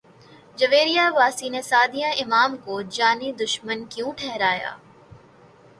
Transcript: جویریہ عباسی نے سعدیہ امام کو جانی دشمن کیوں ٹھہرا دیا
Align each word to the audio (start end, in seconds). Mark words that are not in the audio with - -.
جویریہ 0.57 1.01
عباسی 1.01 1.49
نے 1.49 1.61
سعدیہ 1.61 2.07
امام 2.19 2.55
کو 2.57 2.81
جانی 2.91 3.31
دشمن 3.33 3.85
کیوں 3.85 4.11
ٹھہرا 4.17 4.51
دیا 4.55 4.75